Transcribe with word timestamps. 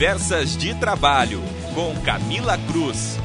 Conversas 0.00 0.56
de 0.56 0.74
Trabalho, 0.80 1.42
com 1.74 1.94
Camila 2.02 2.56
Cruz. 2.66 3.18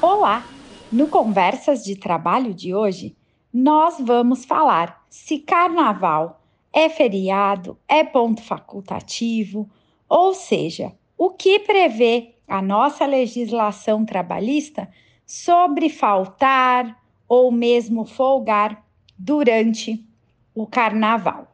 Olá! 0.00 0.46
No 0.92 1.08
Conversas 1.08 1.82
de 1.82 1.96
Trabalho 1.96 2.54
de 2.54 2.72
hoje, 2.72 3.16
nós 3.52 3.96
vamos 3.98 4.44
falar 4.44 5.04
se 5.10 5.40
carnaval 5.40 6.40
é 6.72 6.88
feriado, 6.88 7.76
é 7.88 8.04
ponto 8.04 8.40
facultativo, 8.40 9.68
ou 10.08 10.32
seja, 10.32 10.92
o 11.18 11.30
que 11.30 11.58
prevê 11.58 12.36
a 12.46 12.62
nossa 12.62 13.04
legislação 13.04 14.04
trabalhista 14.04 14.88
sobre 15.26 15.88
faltar 15.88 17.02
ou 17.26 17.50
mesmo 17.50 18.04
folgar 18.04 18.86
durante 19.18 20.06
o 20.54 20.68
carnaval. 20.68 21.53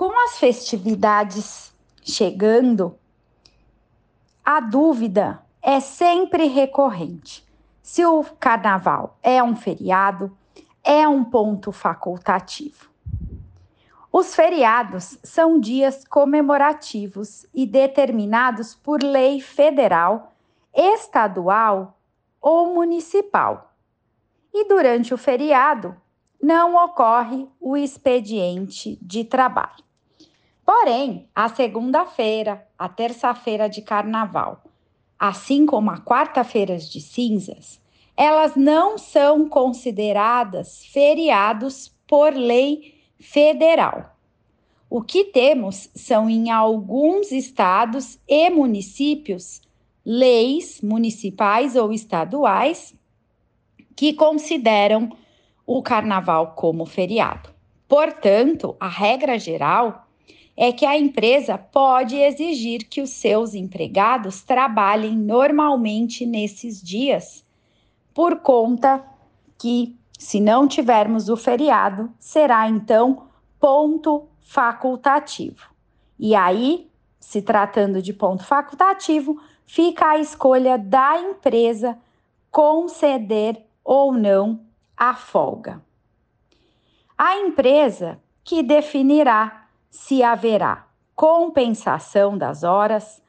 Com 0.00 0.18
as 0.24 0.38
festividades 0.38 1.74
chegando, 2.02 2.98
a 4.42 4.58
dúvida 4.58 5.42
é 5.60 5.78
sempre 5.78 6.46
recorrente. 6.46 7.46
Se 7.82 8.02
o 8.06 8.24
carnaval 8.40 9.18
é 9.22 9.42
um 9.42 9.54
feriado, 9.54 10.34
é 10.82 11.06
um 11.06 11.22
ponto 11.22 11.70
facultativo. 11.70 12.88
Os 14.10 14.34
feriados 14.34 15.18
são 15.22 15.60
dias 15.60 16.02
comemorativos 16.02 17.44
e 17.52 17.66
determinados 17.66 18.74
por 18.74 19.02
lei 19.02 19.38
federal, 19.38 20.32
estadual 20.72 22.00
ou 22.40 22.72
municipal. 22.72 23.74
E 24.50 24.66
durante 24.66 25.12
o 25.12 25.18
feriado 25.18 25.94
não 26.42 26.82
ocorre 26.86 27.46
o 27.60 27.76
expediente 27.76 28.98
de 29.02 29.24
trabalho. 29.24 29.89
Porém, 30.64 31.28
a 31.34 31.48
segunda-feira, 31.48 32.66
a 32.78 32.88
terça-feira 32.88 33.68
de 33.68 33.82
carnaval, 33.82 34.62
assim 35.18 35.66
como 35.66 35.90
a 35.90 35.98
quarta-feira 35.98 36.76
de 36.78 37.00
cinzas, 37.00 37.80
elas 38.16 38.54
não 38.54 38.98
são 38.98 39.48
consideradas 39.48 40.84
feriados 40.84 41.94
por 42.06 42.34
lei 42.34 42.94
federal. 43.18 44.16
O 44.88 45.02
que 45.02 45.24
temos 45.24 45.88
são 45.94 46.28
em 46.28 46.50
alguns 46.50 47.30
estados 47.30 48.18
e 48.28 48.50
municípios 48.50 49.62
leis 50.04 50.80
municipais 50.80 51.76
ou 51.76 51.92
estaduais 51.92 52.94
que 53.94 54.12
consideram 54.14 55.10
o 55.66 55.82
carnaval 55.82 56.54
como 56.56 56.86
feriado. 56.86 57.50
Portanto, 57.86 58.76
a 58.80 58.88
regra 58.88 59.38
geral 59.38 60.09
é 60.62 60.72
que 60.72 60.84
a 60.84 60.94
empresa 60.94 61.56
pode 61.56 62.16
exigir 62.16 62.86
que 62.86 63.00
os 63.00 63.08
seus 63.08 63.54
empregados 63.54 64.42
trabalhem 64.42 65.16
normalmente 65.16 66.26
nesses 66.26 66.82
dias, 66.82 67.42
por 68.12 68.40
conta 68.40 69.02
que, 69.58 69.96
se 70.18 70.38
não 70.38 70.68
tivermos 70.68 71.30
o 71.30 71.36
feriado, 71.36 72.12
será 72.18 72.68
então 72.68 73.22
ponto 73.58 74.28
facultativo. 74.42 75.70
E 76.18 76.34
aí, 76.34 76.90
se 77.18 77.40
tratando 77.40 78.02
de 78.02 78.12
ponto 78.12 78.44
facultativo, 78.44 79.40
fica 79.64 80.10
a 80.10 80.18
escolha 80.18 80.76
da 80.76 81.18
empresa 81.22 81.96
conceder 82.50 83.64
ou 83.82 84.12
não 84.12 84.60
a 84.94 85.14
folga. 85.14 85.82
A 87.16 87.38
empresa 87.38 88.20
que 88.44 88.62
definirá 88.62 89.59
se 89.90 90.22
haverá 90.22 90.86
compensação 91.14 92.38
das 92.38 92.62
horas, 92.62 93.22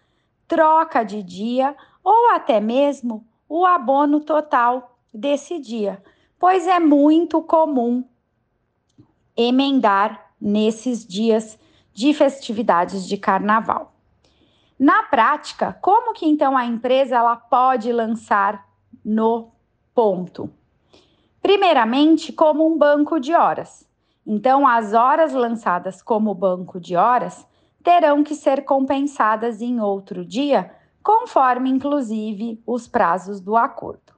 troca 0.47 1.03
de 1.03 1.21
dia 1.21 1.75
ou 2.03 2.31
até 2.31 2.59
mesmo 2.61 3.25
o 3.49 3.65
abono 3.65 4.21
total 4.21 4.97
desse 5.13 5.59
dia, 5.59 6.01
pois 6.39 6.67
é 6.67 6.79
muito 6.79 7.41
comum 7.41 8.05
emendar 9.35 10.31
nesses 10.39 11.05
dias 11.05 11.59
de 11.93 12.13
festividades 12.13 13.05
de 13.05 13.17
carnaval. 13.17 13.93
Na 14.79 15.03
prática, 15.03 15.77
como 15.81 16.13
que 16.13 16.25
então 16.25 16.57
a 16.57 16.65
empresa 16.65 17.17
ela 17.17 17.35
pode 17.35 17.91
lançar 17.91 18.67
no 19.03 19.51
ponto? 19.93 20.49
Primeiramente, 21.41 22.31
como 22.31 22.65
um 22.65 22.77
banco 22.77 23.19
de 23.19 23.33
horas. 23.33 23.87
Então, 24.25 24.67
as 24.67 24.93
horas 24.93 25.33
lançadas 25.33 26.01
como 26.01 26.33
banco 26.33 26.79
de 26.79 26.95
horas 26.95 27.45
terão 27.83 28.23
que 28.23 28.35
ser 28.35 28.63
compensadas 28.63 29.61
em 29.61 29.79
outro 29.79 30.23
dia, 30.25 30.71
conforme 31.01 31.69
inclusive 31.69 32.61
os 32.65 32.87
prazos 32.87 33.41
do 33.41 33.55
acordo. 33.55 34.13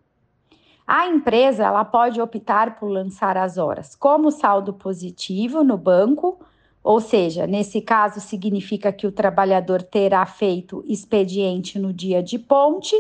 A 0.85 1.07
empresa 1.07 1.63
ela 1.63 1.85
pode 1.85 2.19
optar 2.19 2.77
por 2.77 2.89
lançar 2.89 3.37
as 3.37 3.57
horas 3.57 3.95
como 3.95 4.29
saldo 4.29 4.73
positivo 4.73 5.63
no 5.63 5.77
banco, 5.77 6.39
ou 6.83 6.99
seja, 6.99 7.47
nesse 7.47 7.79
caso 7.79 8.19
significa 8.19 8.91
que 8.91 9.07
o 9.07 9.11
trabalhador 9.11 9.81
terá 9.81 10.25
feito 10.25 10.83
expediente 10.85 11.79
no 11.79 11.93
dia 11.93 12.21
de 12.21 12.37
ponte 12.37 12.93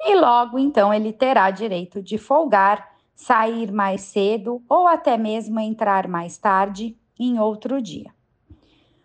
e 0.00 0.14
logo 0.14 0.60
então 0.60 0.94
ele 0.94 1.12
terá 1.12 1.50
direito 1.50 2.00
de 2.00 2.16
folgar 2.16 2.97
sair 3.18 3.72
mais 3.72 4.02
cedo 4.02 4.62
ou 4.68 4.86
até 4.86 5.18
mesmo 5.18 5.58
entrar 5.58 6.06
mais 6.06 6.38
tarde 6.38 6.96
em 7.18 7.40
outro 7.40 7.82
dia. 7.82 8.14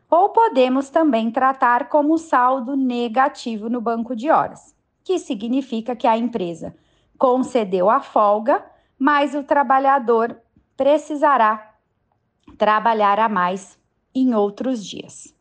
Ou 0.07 0.29
podemos 0.29 0.91
também 0.91 1.31
tratar 1.31 1.89
como 1.89 2.19
saldo 2.19 2.75
negativo 2.75 3.69
no 3.69 3.81
banco 3.81 4.15
de 4.15 4.29
horas, 4.29 4.75
que 5.03 5.17
significa 5.17 5.95
que 5.95 6.05
a 6.05 6.15
empresa 6.15 6.75
concedeu 7.17 7.89
a 7.89 7.99
folga, 7.99 8.63
mas 8.99 9.33
o 9.33 9.43
trabalhador 9.43 10.37
precisará 10.77 11.73
trabalhar 12.55 13.19
a 13.19 13.27
mais 13.27 13.79
em 14.13 14.35
outros 14.35 14.85
dias. 14.85 15.35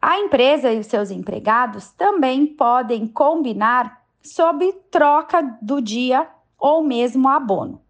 A 0.00 0.20
empresa 0.20 0.72
e 0.72 0.78
os 0.78 0.86
seus 0.86 1.10
empregados 1.10 1.90
também 1.90 2.46
podem 2.46 3.08
combinar 3.08 4.06
sobre 4.22 4.72
troca 4.90 5.42
do 5.60 5.80
dia 5.82 6.30
ou 6.58 6.82
mesmo 6.82 7.28
abono, 7.28 7.80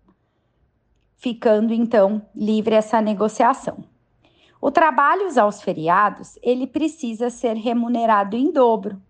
ficando 1.16 1.72
então 1.72 2.22
livre 2.34 2.75
essa 2.75 3.00
negociação. 3.00 3.84
O 4.60 4.71
trabalho 4.71 5.28
aos 5.41 5.62
feriados, 5.62 6.38
ele 6.43 6.66
precisa 6.66 7.31
ser 7.31 7.54
remunerado 7.54 8.37
em 8.37 8.50
dobro. 8.50 9.00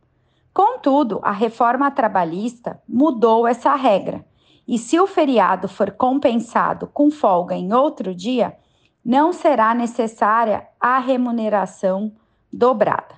Contudo, 0.53 1.21
a 1.23 1.33
reforma 1.33 1.91
trabalhista 1.91 2.83
mudou 2.89 3.47
essa 3.47 3.75
regra. 3.75 4.25
E 4.67 4.79
se 4.79 4.99
o 4.99 5.07
feriado 5.07 5.69
for 5.69 5.93
compensado 5.93 6.89
com 6.89 7.11
folga 7.11 7.55
em 7.55 7.73
outro 7.73 8.15
dia, 8.15 8.57
não 9.05 9.33
será 9.33 9.73
necessária 9.73 10.67
a 10.81 10.99
remuneração 10.99 12.13
dobrada. 12.53 13.15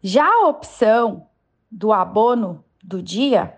Já 0.00 0.24
a 0.24 0.46
opção 0.46 1.26
do 1.70 1.92
abono 1.92 2.64
do 2.82 3.02
dia 3.02 3.57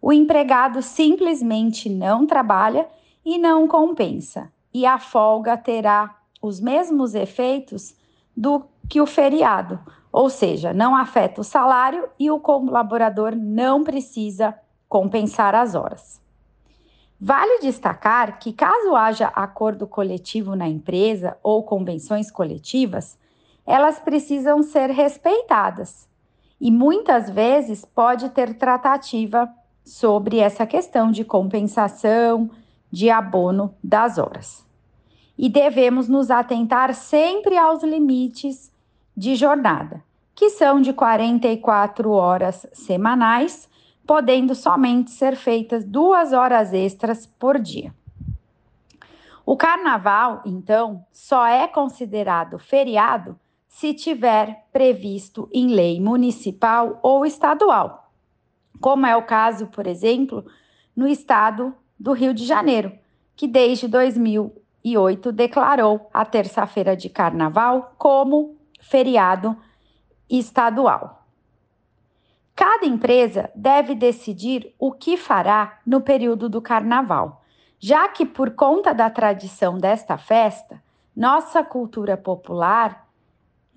o 0.00 0.12
empregado 0.12 0.80
simplesmente 0.82 1.88
não 1.88 2.26
trabalha 2.26 2.88
e 3.24 3.36
não 3.36 3.66
compensa, 3.66 4.52
e 4.72 4.86
a 4.86 4.98
folga 4.98 5.56
terá 5.56 6.16
os 6.40 6.60
mesmos 6.60 7.14
efeitos 7.14 7.96
do 8.36 8.64
que 8.88 9.00
o 9.00 9.06
feriado, 9.06 9.78
ou 10.12 10.30
seja, 10.30 10.72
não 10.72 10.94
afeta 10.96 11.40
o 11.40 11.44
salário 11.44 12.08
e 12.18 12.30
o 12.30 12.38
colaborador 12.38 13.34
não 13.34 13.84
precisa 13.84 14.58
compensar 14.88 15.54
as 15.54 15.74
horas. 15.74 16.20
Vale 17.20 17.58
destacar 17.60 18.38
que, 18.38 18.52
caso 18.52 18.94
haja 18.94 19.26
acordo 19.28 19.86
coletivo 19.88 20.54
na 20.54 20.68
empresa 20.68 21.36
ou 21.42 21.64
convenções 21.64 22.30
coletivas, 22.30 23.18
elas 23.66 23.98
precisam 23.98 24.62
ser 24.62 24.90
respeitadas. 24.90 26.08
E 26.60 26.70
muitas 26.70 27.28
vezes 27.28 27.84
pode 27.84 28.30
ter 28.30 28.54
tratativa 28.54 29.52
sobre 29.88 30.38
essa 30.38 30.66
questão 30.66 31.10
de 31.10 31.24
compensação 31.24 32.50
de 32.90 33.10
abono 33.10 33.74
das 33.82 34.18
horas. 34.18 34.66
E 35.36 35.48
devemos 35.48 36.08
nos 36.08 36.30
atentar 36.30 36.94
sempre 36.94 37.56
aos 37.56 37.82
limites 37.82 38.72
de 39.16 39.34
jornada, 39.34 40.02
que 40.34 40.50
são 40.50 40.80
de 40.80 40.92
44 40.92 42.10
horas 42.10 42.66
semanais, 42.72 43.68
podendo 44.06 44.54
somente 44.54 45.10
ser 45.10 45.36
feitas 45.36 45.84
duas 45.84 46.32
horas 46.32 46.72
extras 46.72 47.26
por 47.26 47.58
dia. 47.58 47.94
O 49.44 49.56
carnaval, 49.56 50.42
então, 50.44 51.04
só 51.12 51.46
é 51.46 51.66
considerado 51.66 52.58
feriado 52.58 53.38
se 53.66 53.94
tiver 53.94 54.66
previsto 54.72 55.48
em 55.52 55.68
lei 55.68 56.00
municipal 56.00 56.98
ou 57.02 57.24
estadual, 57.24 58.07
como 58.80 59.06
é 59.06 59.16
o 59.16 59.22
caso, 59.22 59.66
por 59.66 59.86
exemplo, 59.86 60.44
no 60.94 61.06
estado 61.06 61.74
do 61.98 62.12
Rio 62.12 62.32
de 62.32 62.44
Janeiro, 62.44 62.92
que 63.34 63.46
desde 63.46 63.88
2008 63.88 65.32
declarou 65.32 66.08
a 66.12 66.24
terça-feira 66.24 66.96
de 66.96 67.08
carnaval 67.08 67.94
como 67.98 68.56
feriado 68.80 69.56
estadual. 70.28 71.26
Cada 72.54 72.86
empresa 72.86 73.50
deve 73.54 73.94
decidir 73.94 74.74
o 74.78 74.90
que 74.92 75.16
fará 75.16 75.78
no 75.86 76.00
período 76.00 76.48
do 76.48 76.60
carnaval, 76.60 77.42
já 77.78 78.08
que, 78.08 78.26
por 78.26 78.50
conta 78.50 78.92
da 78.92 79.08
tradição 79.08 79.78
desta 79.78 80.18
festa, 80.18 80.82
nossa 81.14 81.62
cultura 81.62 82.16
popular 82.16 83.06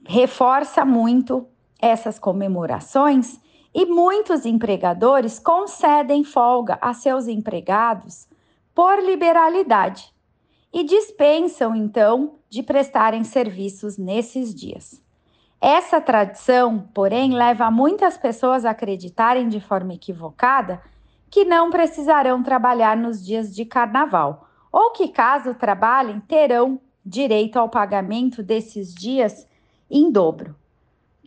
reforça 0.04 0.84
muito 0.84 1.48
essas 1.80 2.18
comemorações 2.18 3.40
e 3.74 3.86
muitos 3.86 4.46
empregadores 4.46 5.40
concedem 5.40 6.24
folga 6.24 6.78
a 6.82 6.94
seus 6.94 7.28
empregados 7.28 8.28
por 8.76 9.02
liberalidade 9.02 10.14
e 10.74 10.84
dispensam 10.84 11.76
então 11.76 12.36
de 12.50 12.64
prestarem 12.64 13.24
serviços 13.24 13.98
nesses 13.98 14.54
dias. 14.54 15.02
Essa 15.60 16.02
tradição, 16.02 16.90
porém, 16.94 17.34
leva 17.34 17.70
muitas 17.70 18.18
pessoas 18.18 18.66
a 18.66 18.72
acreditarem 18.72 19.48
de 19.48 19.60
forma 19.60 19.94
equivocada 19.94 20.82
que 21.30 21.46
não 21.46 21.70
precisarão 21.70 22.42
trabalhar 22.42 22.98
nos 22.98 23.24
dias 23.24 23.56
de 23.56 23.64
carnaval, 23.64 24.50
ou 24.72 24.92
que, 24.92 25.08
caso 25.08 25.54
trabalhem, 25.54 26.20
terão 26.22 26.80
direito 27.06 27.58
ao 27.58 27.70
pagamento 27.70 28.42
desses 28.42 28.94
dias 28.94 29.48
em 29.90 30.12
dobro. 30.12 30.56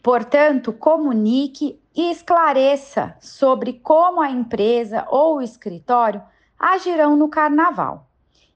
Portanto, 0.03 0.73
comunique 0.73 1.81
e 1.95 2.11
esclareça 2.11 3.15
sobre 3.21 3.75
como 3.75 4.21
a 4.21 4.31
empresa 4.31 5.07
ou 5.09 5.37
o 5.37 5.43
escritório 5.43 6.23
agirão 6.59 7.17
no 7.17 7.29
carnaval. 7.29 8.09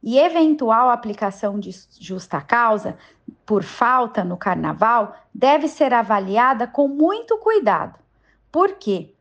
E 0.03 0.19
eventual 0.19 0.91
aplicação 0.91 1.59
de 1.59 1.71
justa 2.01 2.41
causa 2.41 2.97
por 3.45 3.63
falta 3.63 4.23
no 4.25 4.37
carnaval 4.37 5.17
deve 5.35 5.69
ser 5.69 5.93
avaliada 5.93 6.67
com 6.67 6.89
muito 6.89 7.39
cuidado. 7.39 7.99
Por 8.51 8.75
quê? 8.75 9.13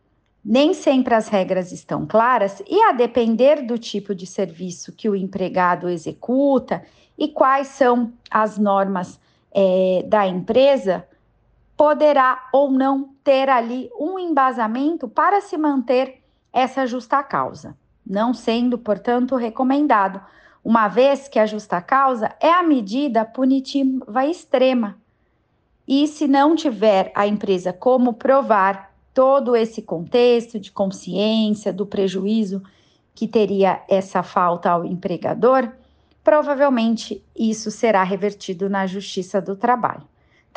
Nem 0.44 0.74
sempre 0.74 1.14
as 1.14 1.28
regras 1.28 1.72
estão 1.72 2.06
claras 2.06 2.62
e, 2.68 2.82
a 2.84 2.94
depender 2.94 3.64
do 3.64 3.78
tipo 3.78 4.16
de 4.16 4.26
serviço 4.26 4.94
que 4.94 5.10
o 5.10 5.16
empregado 5.16 5.90
executa 5.90 6.84
e 7.18 7.28
quais 7.28 7.68
são 7.68 8.14
as 8.32 8.58
normas 8.58 9.20
é, 9.52 10.04
da 10.08 10.26
empresa, 10.26 11.06
poderá 11.78 12.50
ou 12.52 12.72
não 12.72 13.12
ter 13.24 13.48
ali 13.48 13.90
um 13.98 14.18
embasamento 14.18 15.08
para 15.08 15.40
se 15.40 15.56
manter 15.56 16.24
essa 16.52 16.88
justa 16.88 17.22
causa, 17.22 17.78
não 18.06 18.34
sendo, 18.34 18.80
portanto, 18.80 19.36
recomendado, 19.36 20.20
uma 20.66 20.88
vez 20.88 21.28
que 21.28 21.38
a 21.38 21.46
justa 21.46 21.80
causa 21.80 22.36
é 22.42 22.52
a 22.52 22.64
medida 22.64 23.24
punitiva 23.24 24.26
extrema. 24.26 24.98
E 25.88 26.08
se 26.08 26.28
não 26.28 26.56
tiver 26.56 27.12
a 27.16 27.28
empresa 27.28 27.72
como 27.72 28.14
provar 28.14 28.92
todo 29.14 29.56
esse 29.56 29.82
contexto 29.82 30.60
de 30.60 30.72
consciência 30.72 31.72
do 31.72 31.86
prejuízo 31.86 32.62
que 33.14 33.28
teria 33.28 33.82
essa 33.88 34.22
falta 34.24 34.70
ao 34.70 34.84
empregador, 34.84 35.72
provavelmente 36.24 37.24
isso 37.36 37.72
será 37.72 38.04
revertido 38.04 38.70
na 38.70 38.86
Justiça 38.86 39.40
do 39.40 39.56
Trabalho. 39.56 40.04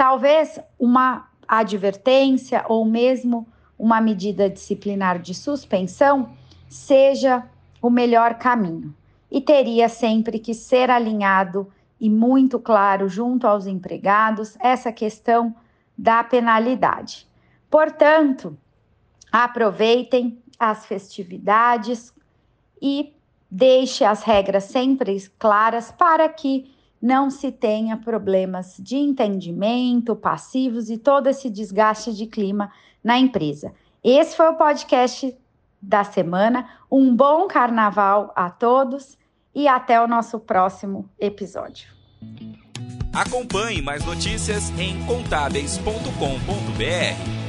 Talvez 0.01 0.59
uma 0.79 1.29
advertência 1.47 2.65
ou 2.67 2.87
mesmo 2.87 3.47
uma 3.79 4.01
medida 4.01 4.49
disciplinar 4.49 5.19
de 5.19 5.35
suspensão 5.35 6.31
seja 6.71 7.47
o 7.83 7.91
melhor 7.91 8.37
caminho 8.37 8.97
e 9.31 9.43
teria 9.43 9.91
sempre 9.91 10.39
que 10.39 10.55
ser 10.55 10.91
alinhado 10.91 11.71
e 12.01 12.09
muito 12.09 12.59
claro 12.59 13.11
junto 13.11 13.47
aos 13.47 13.67
empregados 13.67 14.57
essa 14.59 14.91
questão 14.91 15.55
da 15.99 16.25
penalidade. 16.25 17.29
Portanto, 17.71 18.57
aproveitem 19.31 20.43
as 20.59 20.87
festividades 20.87 22.11
e 22.81 23.13
deixe 23.51 24.03
as 24.03 24.23
regras 24.23 24.65
sempre 24.65 25.29
claras 25.39 25.93
para 25.93 26.27
que 26.27 26.75
não 27.01 27.31
se 27.31 27.51
tenha 27.51 27.97
problemas 27.97 28.77
de 28.79 28.97
entendimento, 28.97 30.15
passivos 30.15 30.91
e 30.91 30.99
todo 30.99 31.29
esse 31.29 31.49
desgaste 31.49 32.13
de 32.13 32.27
clima 32.27 32.71
na 33.03 33.19
empresa. 33.19 33.73
Esse 34.05 34.37
foi 34.37 34.49
o 34.49 34.57
podcast 34.57 35.35
da 35.81 36.05
semana. 36.05 36.69
Um 36.91 37.15
bom 37.15 37.47
carnaval 37.47 38.33
a 38.37 38.51
todos 38.51 39.17
e 39.55 39.67
até 39.67 40.01
o 40.01 40.07
nosso 40.07 40.39
próximo 40.39 41.09
episódio. 41.19 41.89
Acompanhe 43.13 43.83
mais 43.83 44.05
notícias 44.05 44.71
em 44.79 45.05
contábeis.com.br. 45.07 47.40